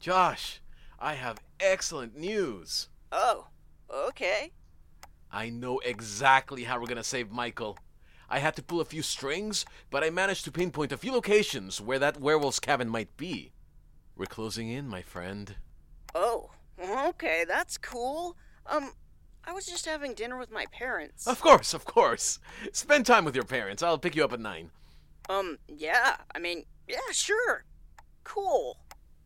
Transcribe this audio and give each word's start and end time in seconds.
Josh, 0.00 0.62
I 0.98 1.12
have 1.12 1.42
excellent 1.60 2.16
news. 2.16 2.88
Oh, 3.12 3.48
okay. 3.94 4.50
I 5.30 5.50
know 5.50 5.78
exactly 5.80 6.64
how 6.64 6.80
we're 6.80 6.86
gonna 6.86 7.04
save 7.04 7.30
Michael. 7.30 7.78
I 8.30 8.38
had 8.38 8.56
to 8.56 8.62
pull 8.62 8.80
a 8.80 8.86
few 8.86 9.02
strings, 9.02 9.66
but 9.90 10.02
I 10.02 10.08
managed 10.08 10.44
to 10.46 10.52
pinpoint 10.52 10.92
a 10.92 10.96
few 10.96 11.12
locations 11.12 11.82
where 11.82 11.98
that 11.98 12.18
werewolf's 12.18 12.60
cabin 12.60 12.88
might 12.88 13.14
be. 13.18 13.52
We're 14.16 14.24
closing 14.24 14.70
in, 14.70 14.88
my 14.88 15.02
friend. 15.02 15.56
Oh, 16.14 16.50
okay, 16.82 17.44
that's 17.46 17.76
cool. 17.76 18.38
Um, 18.66 18.92
I 19.44 19.52
was 19.52 19.66
just 19.66 19.84
having 19.84 20.14
dinner 20.14 20.38
with 20.38 20.50
my 20.50 20.64
parents. 20.72 21.26
Of 21.26 21.42
course, 21.42 21.74
of 21.74 21.84
course. 21.84 22.38
Spend 22.72 23.04
time 23.04 23.26
with 23.26 23.34
your 23.34 23.44
parents. 23.44 23.82
I'll 23.82 23.98
pick 23.98 24.16
you 24.16 24.24
up 24.24 24.32
at 24.32 24.40
nine. 24.40 24.70
Um, 25.28 25.58
yeah, 25.68 26.16
I 26.34 26.38
mean, 26.38 26.64
yeah, 26.88 26.96
sure. 27.12 27.64
Cool. 28.24 28.78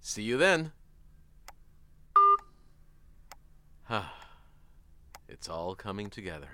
See 0.06 0.22
you 0.22 0.36
then. 0.36 0.70
it's 5.26 5.48
all 5.48 5.74
coming 5.74 6.10
together. 6.10 6.50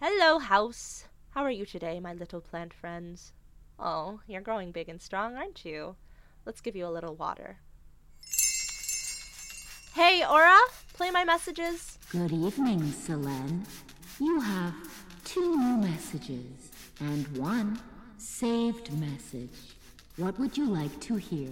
Hello, 0.00 0.38
house. 0.38 1.08
How 1.30 1.42
are 1.42 1.50
you 1.50 1.66
today, 1.66 1.98
my 1.98 2.14
little 2.14 2.40
plant 2.40 2.72
friends? 2.72 3.32
Oh, 3.78 4.20
you're 4.26 4.40
growing 4.40 4.72
big 4.72 4.88
and 4.88 5.00
strong, 5.00 5.36
aren't 5.36 5.64
you? 5.64 5.96
Let's 6.46 6.60
give 6.60 6.76
you 6.76 6.86
a 6.86 6.90
little 6.92 7.14
water. 7.14 7.58
Hey, 9.94 10.24
Ora, 10.28 10.58
play 10.92 11.10
my 11.10 11.24
messages. 11.24 11.98
Good 12.10 12.32
evening, 12.32 12.92
Selene. 12.92 13.64
You 14.20 14.40
have 14.40 14.74
two 15.24 15.56
new 15.56 15.76
messages 15.76 16.70
and 17.00 17.26
one 17.36 17.78
saved 18.18 18.92
message. 18.98 19.76
What 20.16 20.38
would 20.38 20.56
you 20.56 20.66
like 20.66 21.00
to 21.02 21.16
hear? 21.16 21.50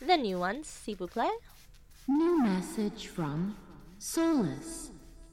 The 0.00 0.16
new 0.16 0.38
ones, 0.38 0.66
s'il 0.66 0.96
vous 0.96 1.08
plaît. 1.08 1.30
New 2.08 2.42
message 2.42 3.06
from 3.08 3.56
Solas, 4.00 4.90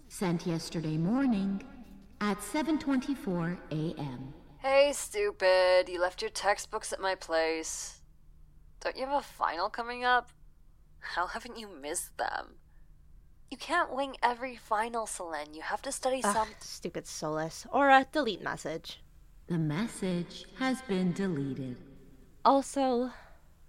sent 0.08 0.46
yesterday 0.46 0.98
morning 0.98 1.64
at 2.22 2.38
7:24 2.40 3.58
a.m. 3.72 4.34
Hey, 4.62 4.92
stupid. 4.94 5.88
You 5.88 6.02
left 6.02 6.22
your 6.22 6.32
textbooks 6.32 6.92
at 6.92 7.00
my 7.00 7.16
place. 7.16 8.02
Don't 8.82 8.98
you 8.98 9.06
have 9.06 9.20
a 9.20 9.22
final 9.22 9.70
coming 9.70 10.04
up? 10.04 10.30
How 11.00 11.28
haven't 11.28 11.58
you 11.58 11.70
missed 11.82 12.18
them? 12.18 12.56
You 13.50 13.56
can't 13.58 13.96
wing 13.96 14.18
every 14.22 14.58
final, 14.58 15.08
Selene. 15.08 15.54
You 15.54 15.62
have 15.62 15.82
to 15.84 15.92
study 15.94 16.22
Ugh, 16.24 16.34
some. 16.34 16.50
stupid 16.60 17.06
Solas. 17.06 17.66
Ora, 17.72 18.06
delete 18.12 18.44
message. 18.44 19.02
The 19.48 19.58
message 19.58 20.46
has 20.60 20.82
been 20.84 21.14
deleted. 21.14 21.78
Also, 22.44 23.12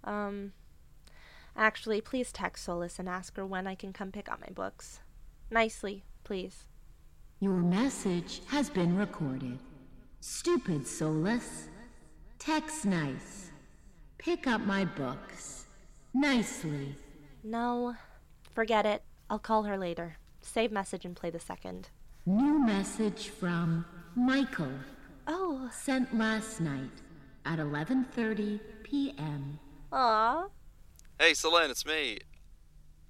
um, 0.03 0.51
actually, 1.55 2.01
please 2.01 2.31
text 2.33 2.67
Solas 2.67 2.99
and 2.99 3.07
ask 3.07 3.37
her 3.37 3.45
when 3.45 3.65
I 3.65 3.75
can 3.75 3.93
come 3.93 4.11
pick 4.11 4.29
up 4.29 4.41
my 4.41 4.49
books. 4.53 4.99
Nicely, 5.49 6.03
please. 6.25 6.67
Your 7.39 7.55
message 7.55 8.41
has 8.47 8.69
been 8.69 8.95
recorded. 8.97 9.57
Stupid 10.21 10.83
Solas. 10.83 11.63
Text 12.37 12.85
nice. 12.85 13.49
Pick 14.19 14.45
up 14.45 14.61
my 14.61 14.85
books. 14.85 15.65
Nicely. 16.13 16.95
No, 17.43 17.95
forget 18.53 18.85
it. 18.85 19.01
I'll 19.31 19.39
call 19.39 19.63
her 19.63 19.77
later. 19.79 20.17
Save 20.41 20.71
message 20.71 21.05
and 21.05 21.15
play 21.15 21.31
the 21.31 21.39
second. 21.39 21.89
New 22.27 22.63
message 22.63 23.29
from 23.29 23.83
Michael. 24.15 24.71
Oh, 25.25 25.69
Sent 25.73 26.15
last 26.15 26.61
night 26.61 27.01
at 27.45 27.57
11:30 27.57 28.59
p.m. 28.83 29.59
aw. 29.91 30.45
Hey, 31.19 31.33
Selene, 31.33 31.71
it's 31.71 31.85
me. 31.85 32.19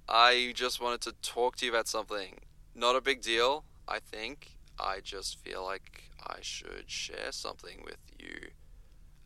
I 0.08 0.52
just 0.54 0.80
wanted 0.80 1.02
to 1.02 1.12
talk 1.20 1.56
to 1.56 1.66
you 1.66 1.72
about 1.72 1.88
something. 1.88 2.40
Not 2.74 2.96
a 2.96 3.02
big 3.02 3.20
deal, 3.20 3.64
I 3.86 3.98
think. 3.98 4.51
I 4.78 5.00
just 5.02 5.38
feel 5.38 5.64
like 5.64 6.10
I 6.26 6.38
should 6.40 6.84
share 6.90 7.30
something 7.30 7.82
with 7.84 7.98
you. 8.18 8.50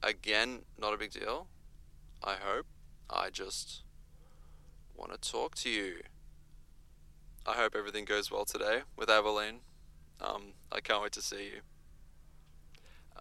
Again, 0.03 0.63
not 0.79 0.95
a 0.95 0.99
big 0.99 1.11
deal. 1.13 1.49
I 2.23 2.35
hope. 2.35 2.67
I 3.09 3.31
just 3.31 3.83
want 4.97 5.13
to 5.13 5.31
talk 5.31 5.55
to 5.57 5.71
you. 5.71 6.01
I 7.47 7.53
hope 7.53 7.77
everything 7.77 8.05
goes 8.05 8.31
well 8.31 8.45
today 8.45 8.81
with 8.97 9.09
Aveline. 9.09 9.61
Um, 10.21 10.55
I 10.73 10.81
can't 10.81 11.03
wait 11.03 11.13
to 11.13 11.23
see 11.23 11.45
you. 11.45 11.61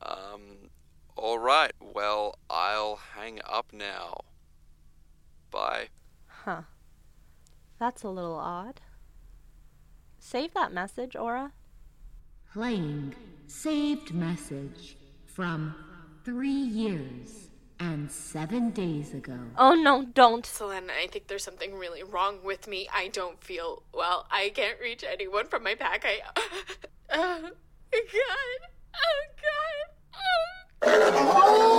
Um, 0.02 0.70
alright, 1.18 1.74
well, 1.80 2.40
I'll 2.50 3.00
hang 3.16 3.40
up 3.48 3.68
now. 3.72 4.22
Bye. 5.52 5.90
Huh. 6.28 6.64
That's 7.80 8.04
a 8.04 8.10
little 8.10 8.36
odd. 8.36 8.82
Save 10.18 10.54
that 10.54 10.74
message, 10.74 11.16
Ora. 11.16 11.52
Playing 12.56 13.14
saved 13.48 14.14
message 14.14 14.96
from 15.26 15.76
three 16.24 16.48
years 16.50 17.50
and 17.82 18.10
seven 18.10 18.70
days 18.72 19.14
ago. 19.14 19.38
Oh 19.58 19.74
no, 19.74 20.06
don't. 20.06 20.46
Selene, 20.46 20.90
I 20.90 21.08
think 21.08 21.28
there's 21.28 21.44
something 21.44 21.76
really 21.76 22.02
wrong 22.02 22.40
with 22.46 22.66
me. 22.66 22.88
I 22.94 23.10
don't 23.10 23.44
feel 23.44 23.84
well. 23.94 24.26
I 24.32 24.54
can't 24.56 24.80
reach 24.80 25.04
anyone 25.04 25.48
from 25.48 25.64
my 25.64 25.76
pack. 25.76 26.06
I. 26.06 26.22
Oh, 27.14 27.52
God. 27.92 28.70
Oh, 28.96 29.26
God. 29.44 29.86
Oh. 31.34 31.76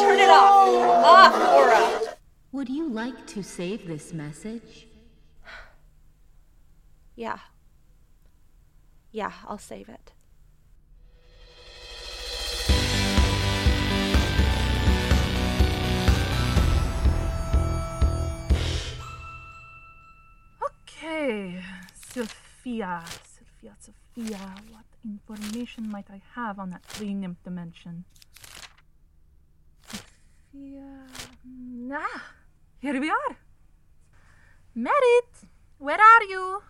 Turn 0.00 0.18
it 0.18 0.30
off! 0.30 1.34
Off, 1.34 1.34
Ora! 1.52 2.16
Would 2.52 2.70
you 2.70 2.88
like 2.88 3.26
to 3.26 3.42
save 3.42 3.86
this 3.86 4.14
message? 4.14 4.88
Yeah. 7.16 7.38
Yeah, 9.14 9.30
I'll 9.46 9.58
save 9.58 9.88
it. 9.88 10.10
Okay, 20.66 21.62
Sophia, 21.94 23.04
Sophia, 23.22 23.76
Sophia, 23.78 24.54
what 24.72 24.84
information 25.04 25.88
might 25.88 26.10
I 26.10 26.20
have 26.34 26.58
on 26.58 26.70
that 26.70 26.82
three 26.82 27.14
nymph 27.14 27.40
dimension? 27.44 28.04
Sophia. 29.86 31.06
Ah, 31.92 32.32
here 32.80 32.98
we 32.98 33.10
are. 33.10 33.36
Merit, 34.74 35.32
where 35.78 36.00
are 36.00 36.24
you? 36.24 36.62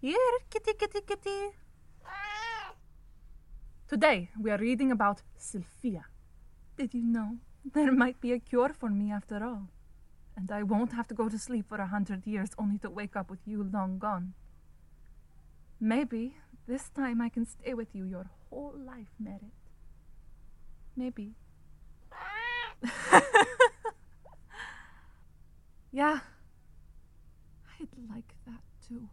Here, 0.00 0.38
kitty, 0.48 0.72
kitty, 0.72 1.02
kitty. 1.06 1.60
Today 3.90 4.30
we 4.40 4.52
are 4.52 4.56
reading 4.56 4.92
about 4.92 5.22
Sophia. 5.36 6.04
Did 6.78 6.94
you 6.94 7.02
know 7.02 7.38
there 7.64 7.90
might 7.90 8.20
be 8.20 8.30
a 8.30 8.38
cure 8.38 8.68
for 8.72 8.88
me 8.88 9.10
after 9.10 9.42
all? 9.42 9.66
And 10.36 10.52
I 10.52 10.62
won't 10.62 10.92
have 10.92 11.08
to 11.08 11.14
go 11.14 11.28
to 11.28 11.36
sleep 11.36 11.68
for 11.68 11.78
a 11.78 11.88
hundred 11.88 12.24
years 12.24 12.50
only 12.56 12.78
to 12.78 12.88
wake 12.88 13.16
up 13.16 13.28
with 13.28 13.40
you 13.46 13.64
long 13.64 13.98
gone. 13.98 14.34
Maybe 15.80 16.36
this 16.68 16.88
time 16.90 17.20
I 17.20 17.30
can 17.30 17.44
stay 17.44 17.74
with 17.74 17.88
you 17.92 18.04
your 18.04 18.30
whole 18.48 18.74
life, 18.78 19.10
Merit. 19.18 19.58
Maybe. 20.94 21.34
yeah. 25.90 26.20
I'd 27.80 27.88
like 28.08 28.36
that 28.46 28.62
too. 28.86 29.08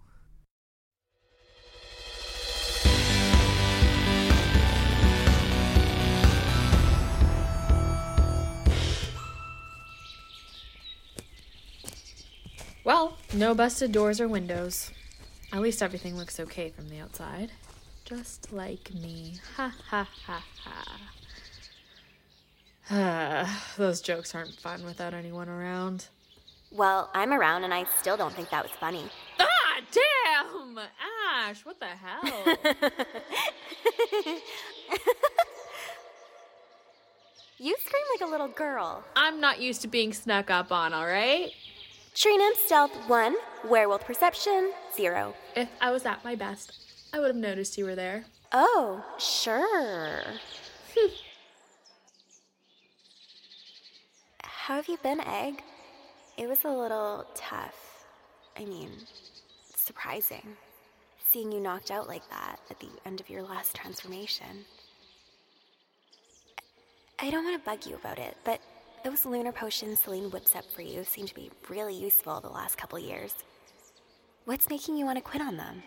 Well, 12.88 13.18
no 13.34 13.54
busted 13.54 13.92
doors 13.92 14.22
or 14.22 14.30
windows. 14.30 14.92
At 15.52 15.60
least 15.60 15.84
everything 15.84 16.16
looks 16.16 16.40
okay 16.40 16.70
from 16.70 16.88
the 16.88 17.00
outside. 17.00 17.52
Just 18.06 18.54
like 18.54 18.94
me. 18.94 19.34
Ha 19.58 19.76
ha 19.90 20.08
ha 20.26 20.42
ha. 22.90 23.66
Those 23.78 24.00
jokes 24.00 24.34
aren't 24.34 24.54
fun 24.54 24.86
without 24.86 25.14
anyone 25.14 25.50
around. 25.50 26.08
Well, 26.72 27.10
I'm 27.14 27.34
around 27.34 27.66
and 27.66 27.74
I 27.74 27.84
still 28.00 28.16
don't 28.16 28.34
think 28.34 28.52
that 28.52 28.64
was 28.64 28.72
funny. 28.80 29.04
Ah, 29.38 29.82
damn! 29.92 30.80
Ash, 31.42 31.66
what 31.66 31.82
the 31.82 31.88
hell? 31.88 32.24
you 37.60 37.76
scream 37.82 38.06
like 38.14 38.22
a 38.26 38.32
little 38.32 38.48
girl. 38.48 39.04
I'm 39.14 39.42
not 39.42 39.60
used 39.60 39.82
to 39.82 39.90
being 39.90 40.14
snuck 40.14 40.50
up 40.50 40.72
on, 40.72 40.94
alright? 40.94 41.52
Trina 42.18 42.50
stealth 42.66 42.96
1, 43.08 43.36
werewolf 43.66 44.04
perception 44.04 44.72
0. 44.96 45.36
If 45.56 45.70
I 45.80 45.92
was 45.92 46.04
at 46.04 46.24
my 46.24 46.34
best, 46.34 46.74
I 47.14 47.20
would 47.20 47.28
have 47.28 47.36
noticed 47.36 47.78
you 47.78 47.86
were 47.86 47.94
there. 47.94 48.26
Oh, 48.52 49.06
sure. 49.20 50.24
How 54.44 54.74
have 54.78 54.88
you 54.88 54.98
been, 55.04 55.20
Ag? 55.20 55.62
It 56.40 56.50
was 56.50 56.66
a 56.66 56.70
little 56.70 57.28
tough. 57.36 58.06
I 58.60 58.66
mean, 58.66 58.90
surprising. 59.76 60.58
Seeing 61.30 61.52
you 61.52 61.60
knocked 61.60 61.92
out 61.92 62.08
like 62.08 62.28
that 62.32 62.58
at 62.72 62.80
the 62.80 62.90
end 63.06 63.20
of 63.20 63.30
your 63.30 63.44
last 63.44 63.76
transformation. 63.76 64.66
I 67.20 67.30
don't 67.30 67.46
want 67.46 67.64
to 67.64 67.70
bug 67.70 67.86
you 67.86 67.94
about 67.96 68.18
it, 68.18 68.36
but 68.44 68.60
those 69.04 69.26
lunar 69.26 69.52
potions 69.52 70.00
Selene 70.00 70.30
whips 70.32 70.56
up 70.56 70.66
for 70.72 70.82
you 70.82 71.04
seem 71.04 71.26
to 71.28 71.36
be 71.36 71.52
really 71.70 71.96
useful 71.96 72.40
the 72.42 72.50
last 72.50 72.78
couple 72.78 73.00
years. 73.00 73.34
What's 74.46 74.70
making 74.70 74.98
you 74.98 75.06
want 75.06 75.18
to 75.18 75.24
quit 75.24 75.42
on 75.42 75.58
them? 75.58 75.84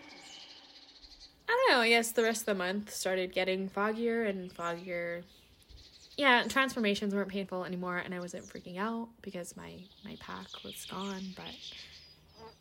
I 1.49 1.65
don't 1.67 1.71
know. 1.75 1.81
I 1.81 1.89
guess 1.89 2.11
the 2.11 2.23
rest 2.23 2.41
of 2.41 2.45
the 2.45 2.55
month 2.55 2.93
started 2.93 3.33
getting 3.33 3.69
foggier 3.69 4.29
and 4.29 4.53
foggier. 4.53 5.23
Yeah, 6.17 6.43
transformations 6.47 7.15
weren't 7.15 7.29
painful 7.29 7.65
anymore, 7.65 7.97
and 7.97 8.13
I 8.13 8.19
wasn't 8.19 8.45
freaking 8.45 8.77
out 8.77 9.09
because 9.21 9.57
my 9.57 9.73
my 10.05 10.15
pack 10.19 10.47
was 10.63 10.85
gone. 10.89 11.23
But 11.35 11.55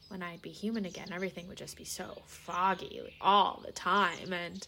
when 0.09 0.23
I'd 0.23 0.43
be 0.43 0.51
human 0.51 0.87
again, 0.87 1.09
everything 1.13 1.47
would 1.49 1.59
just 1.59 1.77
be 1.77 1.85
so 1.85 2.23
foggy 2.27 3.01
all 3.21 3.63
the 3.65 3.73
time, 3.73 4.33
and 4.33 4.67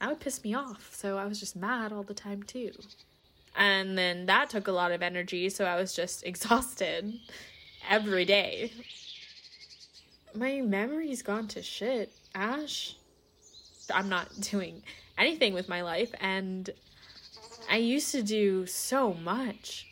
that 0.00 0.08
would 0.08 0.20
piss 0.20 0.42
me 0.42 0.54
off. 0.54 0.94
So 0.94 1.18
I 1.18 1.26
was 1.26 1.38
just 1.38 1.54
mad 1.56 1.92
all 1.92 2.02
the 2.02 2.14
time 2.14 2.42
too. 2.42 2.72
And 3.56 3.96
then 3.96 4.26
that 4.26 4.50
took 4.50 4.66
a 4.66 4.72
lot 4.72 4.92
of 4.92 5.02
energy, 5.02 5.48
so 5.48 5.64
I 5.64 5.76
was 5.76 5.94
just 5.94 6.24
exhausted 6.26 7.20
every 7.88 8.24
day. 8.24 8.72
My 10.34 10.60
memory's 10.60 11.22
gone 11.22 11.46
to 11.48 11.62
shit, 11.62 12.10
Ash. 12.34 12.96
I'm 13.92 14.08
not 14.08 14.40
doing 14.40 14.82
anything 15.16 15.54
with 15.54 15.68
my 15.68 15.82
life, 15.82 16.12
and 16.20 16.70
I 17.70 17.76
used 17.76 18.12
to 18.12 18.22
do 18.22 18.66
so 18.66 19.14
much. 19.14 19.86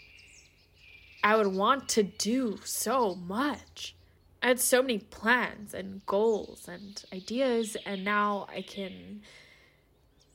I 1.25 1.37
would 1.37 1.47
want 1.47 1.88
to 1.91 2.03
do 2.03 2.58
so 2.65 3.15
much. 3.15 3.94
I 4.43 4.49
had 4.49 4.58
so 4.58 4.82
many 4.82 4.99
plans 4.99 5.73
and 5.73 6.05
goals 6.05 6.67
and 6.67 7.03
ideas, 7.12 7.76
and 7.87 8.05
now 8.05 8.49
I 8.53 8.62
can 8.62 9.23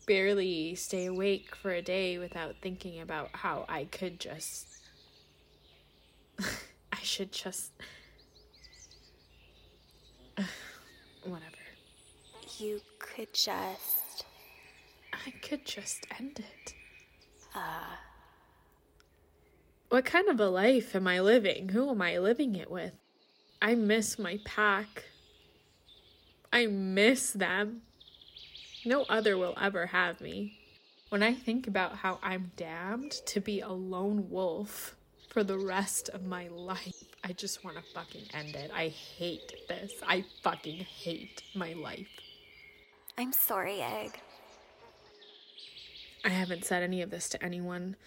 barely 0.07 0.74
stay 0.74 1.06
awake 1.06 1.54
for 1.56 1.71
a 1.71 1.81
day 1.81 2.18
without 2.18 2.56
thinking 2.62 3.00
about 3.01 3.30
how 3.33 3.65
I 3.69 3.83
could 3.86 4.19
just. 4.19 4.65
I 6.39 6.98
should 7.04 7.31
just. 7.31 7.71
Whatever. 11.24 11.51
You 12.57 12.81
could 12.98 13.33
just. 13.33 14.25
I 15.13 15.31
could 15.42 15.65
just 15.65 16.07
end 16.18 16.39
it. 16.39 16.74
Uh. 17.54 17.98
What 19.89 20.06
kind 20.06 20.27
of 20.30 20.39
a 20.39 20.50
life 20.50 20.95
am 20.95 21.07
I 21.07 21.19
living? 21.19 21.69
Who 21.69 21.89
am 21.89 22.01
I 22.01 22.18
living 22.18 22.56
it 22.56 22.71
with? 22.71 22.94
I 23.62 23.75
miss 23.75 24.18
my 24.18 24.39
pack. 24.45 25.06
I 26.51 26.68
miss 26.68 27.31
them. 27.31 27.81
No 28.87 29.03
other 29.09 29.37
will 29.37 29.53
ever 29.61 29.87
have 29.87 30.21
me. 30.21 30.53
When 31.09 31.21
I 31.21 31.33
think 31.33 31.67
about 31.67 31.97
how 31.97 32.19
I'm 32.23 32.53
damned 32.55 33.11
to 33.25 33.41
be 33.41 33.59
a 33.59 33.67
lone 33.67 34.29
wolf 34.29 34.95
for 35.27 35.44
the 35.44 35.57
rest 35.57 36.07
of 36.07 36.25
my 36.25 36.47
life, 36.47 37.03
I 37.21 37.33
just 37.33 37.65
want 37.65 37.75
to 37.75 37.83
fucking 37.94 38.23
end 38.33 38.56
it. 38.56 38.71
I 38.73 38.87
hate 38.87 39.51
this. 39.67 39.91
I 40.07 40.23
fucking 40.41 40.77
hate 40.77 41.44
my 41.53 41.73
life. 41.73 42.07
I'm 43.17 43.33
sorry, 43.33 43.81
Ag. 43.81 44.21
I 46.23 46.29
haven't 46.29 46.63
said 46.63 46.81
any 46.81 47.01
of 47.01 47.09
this 47.09 47.27
to 47.27 47.44
anyone. 47.44 47.97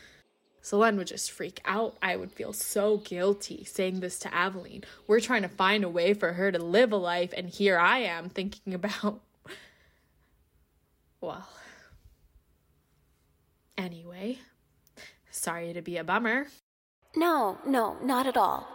Selene 0.62 0.96
would 0.96 1.08
just 1.08 1.30
freak 1.30 1.60
out. 1.66 1.98
I 2.00 2.16
would 2.16 2.32
feel 2.32 2.54
so 2.54 2.96
guilty 2.96 3.64
saying 3.64 4.00
this 4.00 4.18
to 4.20 4.34
Aveline. 4.34 4.84
We're 5.06 5.20
trying 5.20 5.42
to 5.42 5.48
find 5.48 5.84
a 5.84 5.90
way 5.90 6.14
for 6.14 6.32
her 6.32 6.50
to 6.50 6.58
live 6.58 6.90
a 6.90 6.96
life, 6.96 7.34
and 7.36 7.50
here 7.50 7.78
I 7.78 7.98
am 7.98 8.30
thinking 8.30 8.72
about. 8.72 9.20
Well. 11.20 11.46
Anyway, 13.76 14.38
sorry 15.30 15.72
to 15.72 15.82
be 15.82 15.96
a 15.96 16.04
bummer. 16.04 16.46
No, 17.16 17.58
no, 17.66 17.96
not 18.02 18.26
at 18.26 18.36
all. 18.36 18.66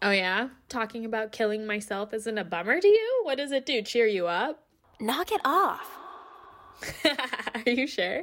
Oh, 0.00 0.10
yeah? 0.10 0.48
Talking 0.68 1.04
about 1.04 1.32
killing 1.32 1.66
myself 1.66 2.14
isn't 2.14 2.38
a 2.38 2.44
bummer 2.44 2.80
to 2.80 2.88
you? 2.88 3.20
What 3.24 3.38
does 3.38 3.52
it 3.52 3.66
do? 3.66 3.82
Cheer 3.82 4.06
you 4.06 4.26
up? 4.26 4.64
Knock 5.00 5.32
it 5.32 5.40
off. 5.44 5.90
Are 7.66 7.70
you 7.70 7.86
sure? 7.86 8.22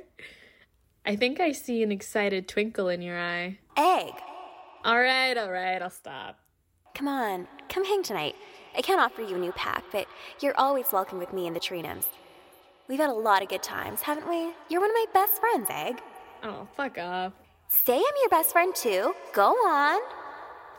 I 1.05 1.15
think 1.15 1.39
I 1.39 1.51
see 1.51 1.83
an 1.83 1.91
excited 1.91 2.47
twinkle 2.47 2.89
in 2.89 3.01
your 3.01 3.19
eye. 3.19 3.59
Ag. 3.77 4.13
All 4.85 4.99
right, 4.99 5.37
all 5.37 5.51
right, 5.51 5.81
I'll 5.81 5.89
stop. 5.89 6.39
Come 6.93 7.07
on, 7.07 7.47
come 7.67 7.83
hang 7.83 8.03
tonight. 8.03 8.35
I 8.77 8.81
can't 8.81 9.01
offer 9.01 9.21
you 9.21 9.35
a 9.35 9.39
new 9.39 9.51
pack, 9.51 9.83
but 9.91 10.07
you're 10.41 10.57
always 10.57 10.91
welcome 10.91 11.19
with 11.19 11.33
me 11.33 11.47
and 11.47 11.55
the 11.55 11.59
Trinums. 11.59 12.05
We've 12.87 12.99
had 12.99 13.09
a 13.09 13.13
lot 13.13 13.41
of 13.41 13.49
good 13.49 13.63
times, 13.63 14.01
haven't 14.01 14.29
we? 14.29 14.53
You're 14.69 14.81
one 14.81 14.91
of 14.91 14.95
my 14.95 15.05
best 15.13 15.39
friends, 15.39 15.67
Ag. 15.69 16.01
Oh, 16.43 16.67
fuck 16.75 16.97
off. 16.99 17.33
Say 17.67 17.95
I'm 17.95 18.03
your 18.21 18.29
best 18.29 18.51
friend 18.51 18.75
too. 18.75 19.15
Go 19.33 19.49
on. 19.51 19.99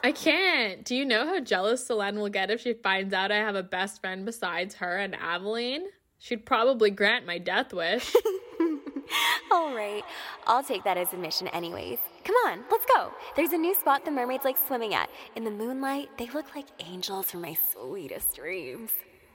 I 0.05 0.13
can't. 0.13 0.85
Do 0.85 0.95
you 0.95 1.05
know 1.05 1.27
how 1.27 1.41
jealous 1.41 1.85
Selene 1.85 2.21
will 2.21 2.29
get 2.29 2.51
if 2.51 2.61
she 2.61 2.75
finds 2.75 3.13
out 3.13 3.33
I 3.33 3.37
have 3.37 3.57
a 3.57 3.63
best 3.63 4.01
friend 4.01 4.25
besides 4.25 4.77
her 4.77 4.99
and 4.99 5.17
Aveline? 5.17 5.87
She'd 6.19 6.47
probably 6.47 6.91
grant 6.91 7.27
my 7.27 7.39
death 7.39 7.73
wish. 7.73 8.15
All 9.51 9.75
right, 9.75 10.03
I'll 10.47 10.63
take 10.63 10.85
that 10.85 10.97
as 10.97 11.13
admission, 11.13 11.49
anyways. 11.49 11.99
Come 12.25 12.37
on, 12.47 12.61
let's 12.71 12.87
go. 12.95 13.13
There's 13.35 13.53
a 13.53 13.59
new 13.59 13.75
spot 13.75 14.05
the 14.05 14.11
mermaids 14.13 14.45
like 14.45 14.57
swimming 14.59 14.95
at. 14.95 15.11
In 15.35 15.45
the 15.45 15.51
moonlight, 15.51 16.11
they 16.19 16.29
look 16.31 16.55
like 16.55 16.67
angels 16.79 17.31
from 17.31 17.43
my 17.43 17.57
sweetest 17.73 18.37
dreams. 18.37 18.91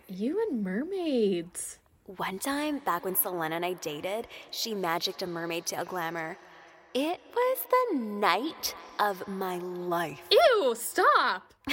You 0.08 0.42
and 0.50 0.64
mermaids. 0.64 1.80
One 2.18 2.40
time, 2.40 2.80
back 2.80 3.06
when 3.06 3.16
Selene 3.16 3.54
and 3.54 3.64
I 3.64 3.72
dated, 3.72 4.28
she 4.50 4.76
magicked 4.76 5.22
a 5.22 5.28
mermaid 5.28 5.66
tail 5.66 5.86
glamour. 5.86 6.38
It 6.94 7.22
was 7.34 7.58
the 7.70 8.00
night 8.00 8.76
of 9.00 9.26
my 9.30 9.56
life. 9.60 10.20
Ew, 10.30 10.76
stop! 10.76 11.54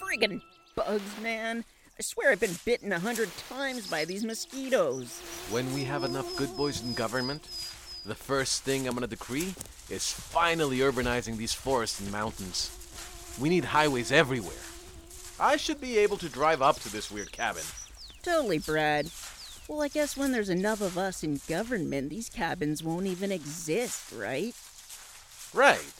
Friggin' 0.00 0.42
bugs, 0.74 1.20
man. 1.22 1.64
I 1.96 2.02
swear 2.02 2.32
I've 2.32 2.40
been 2.40 2.56
bitten 2.64 2.92
a 2.92 2.98
hundred 2.98 3.30
times 3.48 3.86
by 3.88 4.04
these 4.04 4.24
mosquitoes. 4.24 5.20
When 5.50 5.72
we 5.72 5.84
have 5.84 6.02
enough 6.02 6.34
good 6.36 6.56
boys 6.56 6.82
in 6.82 6.94
government, 6.94 7.46
the 8.04 8.14
first 8.14 8.62
thing 8.62 8.86
I'm 8.86 8.94
gonna 8.94 9.06
decree 9.06 9.54
is 9.90 10.10
finally 10.10 10.78
urbanizing 10.78 11.36
these 11.36 11.54
forests 11.54 12.00
and 12.00 12.10
mountains. 12.12 12.70
We 13.38 13.48
need 13.48 13.64
highways 13.66 14.10
everywhere. 14.12 14.64
I 15.40 15.56
should 15.56 15.80
be 15.80 15.98
able 15.98 16.16
to 16.18 16.28
drive 16.28 16.62
up 16.62 16.80
to 16.80 16.92
this 16.92 17.10
weird 17.10 17.30
cabin. 17.32 17.62
Totally, 18.22 18.58
Brad. 18.58 19.10
Well, 19.68 19.82
I 19.82 19.88
guess 19.88 20.16
when 20.16 20.32
there's 20.32 20.48
enough 20.48 20.80
of 20.80 20.98
us 20.98 21.22
in 21.22 21.40
government, 21.46 22.10
these 22.10 22.28
cabins 22.28 22.82
won't 22.82 23.06
even 23.06 23.30
exist, 23.30 24.12
right? 24.12 24.54
Right. 25.54 25.92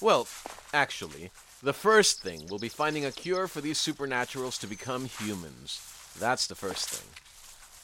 Well, 0.00 0.26
actually, 0.72 1.30
the 1.62 1.72
first 1.72 2.22
thing 2.22 2.46
will 2.48 2.58
be 2.58 2.68
finding 2.68 3.04
a 3.04 3.12
cure 3.12 3.46
for 3.46 3.60
these 3.60 3.78
supernaturals 3.78 4.58
to 4.60 4.66
become 4.66 5.04
humans. 5.04 5.80
That's 6.18 6.46
the 6.46 6.54
first 6.54 6.88
thing. 6.88 7.08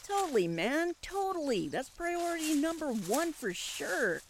Totally, 0.06 0.48
man. 0.48 0.94
Totally. 1.00 1.68
That's 1.68 1.88
priority 1.88 2.54
number 2.54 2.92
one 2.92 3.32
for 3.32 3.54
sure. 3.54 4.20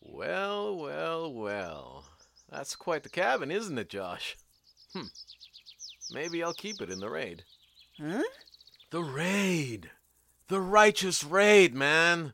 Well, 0.00 0.76
well, 0.76 1.32
well. 1.32 2.04
That's 2.48 2.74
quite 2.74 3.02
the 3.02 3.08
cabin, 3.08 3.50
isn't 3.50 3.78
it, 3.78 3.90
Josh? 3.90 4.36
Hmm. 4.94 5.06
Maybe 6.10 6.42
I'll 6.42 6.54
keep 6.54 6.80
it 6.80 6.90
in 6.90 7.00
the 7.00 7.10
raid. 7.10 7.44
Huh? 8.00 8.22
The 8.90 9.02
raid! 9.02 9.90
The 10.48 10.60
righteous 10.60 11.22
raid, 11.22 11.74
man! 11.74 12.32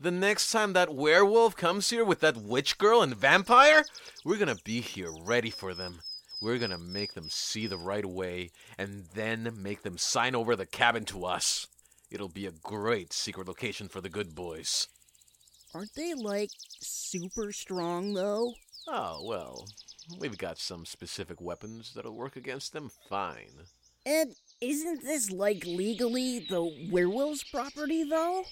The 0.00 0.10
next 0.10 0.50
time 0.50 0.72
that 0.72 0.94
werewolf 0.94 1.54
comes 1.54 1.90
here 1.90 2.04
with 2.04 2.20
that 2.20 2.36
witch 2.36 2.78
girl 2.78 3.02
and 3.02 3.14
vampire, 3.14 3.84
we're 4.24 4.38
gonna 4.38 4.56
be 4.64 4.80
here 4.80 5.12
ready 5.24 5.50
for 5.50 5.74
them. 5.74 6.00
We're 6.42 6.58
gonna 6.58 6.76
make 6.76 7.14
them 7.14 7.28
see 7.30 7.68
the 7.68 7.78
right 7.78 8.04
way 8.04 8.50
and 8.76 9.06
then 9.14 9.52
make 9.56 9.82
them 9.82 9.96
sign 9.96 10.34
over 10.34 10.56
the 10.56 10.66
cabin 10.66 11.04
to 11.04 11.24
us. 11.24 11.68
It'll 12.10 12.28
be 12.28 12.46
a 12.46 12.50
great 12.50 13.12
secret 13.12 13.46
location 13.46 13.88
for 13.88 14.00
the 14.00 14.08
good 14.08 14.34
boys. 14.34 14.88
Aren't 15.72 15.94
they, 15.94 16.14
like, 16.14 16.50
super 16.80 17.52
strong, 17.52 18.14
though? 18.14 18.54
Oh, 18.88 19.24
well, 19.24 19.68
we've 20.18 20.36
got 20.36 20.58
some 20.58 20.84
specific 20.84 21.40
weapons 21.40 21.92
that'll 21.94 22.16
work 22.16 22.34
against 22.34 22.72
them 22.72 22.90
fine. 23.08 23.68
And 24.04 24.34
isn't 24.60 25.02
this, 25.04 25.30
like, 25.30 25.64
legally 25.64 26.40
the 26.40 26.88
werewolf's 26.90 27.44
property, 27.44 28.02
though? 28.02 28.42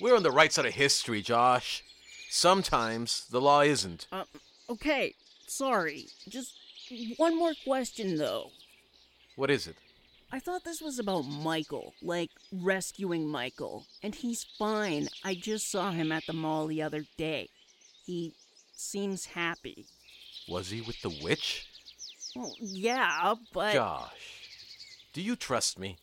We're 0.00 0.16
on 0.16 0.24
the 0.24 0.32
right 0.32 0.52
side 0.52 0.66
of 0.66 0.74
history, 0.74 1.22
Josh. 1.22 1.84
Sometimes 2.28 3.28
the 3.30 3.40
law 3.40 3.60
isn't. 3.60 4.08
Uh, 4.10 4.24
okay, 4.68 5.14
sorry. 5.46 6.08
Just 6.28 6.52
one 7.16 7.36
more 7.36 7.54
question, 7.64 8.16
though. 8.16 8.50
What 9.36 9.50
is 9.50 9.66
it? 9.66 9.76
I 10.32 10.40
thought 10.40 10.64
this 10.64 10.80
was 10.80 10.98
about 10.98 11.22
Michael, 11.22 11.94
like 12.02 12.30
rescuing 12.52 13.28
Michael. 13.28 13.86
And 14.02 14.14
he's 14.14 14.44
fine. 14.58 15.08
I 15.24 15.34
just 15.34 15.70
saw 15.70 15.92
him 15.92 16.10
at 16.10 16.26
the 16.26 16.32
mall 16.32 16.66
the 16.66 16.82
other 16.82 17.04
day. 17.16 17.50
He 18.04 18.34
seems 18.74 19.26
happy. 19.26 19.86
Was 20.48 20.70
he 20.70 20.80
with 20.80 21.00
the 21.02 21.16
witch? 21.22 21.66
Well, 22.34 22.54
yeah, 22.60 23.34
but. 23.52 23.72
Josh, 23.72 24.48
do 25.12 25.22
you 25.22 25.36
trust 25.36 25.78
me? 25.78 25.96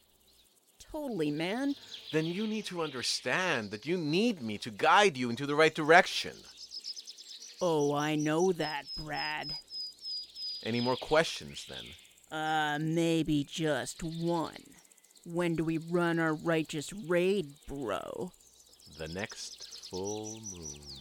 Totally, 0.79 1.31
man. 1.31 1.75
Then 2.11 2.25
you 2.25 2.45
need 2.45 2.65
to 2.65 2.81
understand 2.81 3.71
that 3.71 3.85
you 3.85 3.97
need 3.97 4.41
me 4.41 4.57
to 4.59 4.69
guide 4.69 5.17
you 5.17 5.29
into 5.29 5.45
the 5.45 5.55
right 5.55 5.73
direction. 5.73 6.33
Oh, 7.61 7.95
I 7.95 8.15
know 8.15 8.51
that, 8.51 8.83
Brad. 8.97 9.53
Any 10.65 10.79
more 10.79 10.95
questions 10.95 11.67
then? 11.67 12.37
Uh, 12.37 12.79
maybe 12.79 13.43
just 13.43 14.01
one. 14.01 14.63
When 15.25 15.55
do 15.55 15.63
we 15.63 15.77
run 15.77 16.19
our 16.19 16.33
righteous 16.33 16.91
raid, 16.93 17.47
bro? 17.67 18.31
The 18.97 19.07
next 19.07 19.87
full 19.89 20.41
moon. 20.51 20.92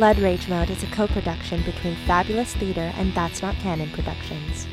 Blood 0.00 0.18
Rage 0.18 0.48
Mode 0.48 0.70
is 0.70 0.82
a 0.82 0.86
co 0.86 1.06
production 1.06 1.62
between 1.62 1.94
Fabulist 2.06 2.56
Theatre 2.56 2.90
and 2.96 3.12
That's 3.14 3.42
Not 3.42 3.54
Canon 3.56 3.90
Productions. 3.90 4.66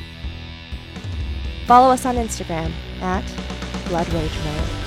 Follow 1.65 1.91
us 1.91 2.05
on 2.05 2.15
Instagram 2.15 2.71
at 3.01 3.25
Blood 3.89 4.07
Rage 4.13 4.37
Mode. 4.45 4.86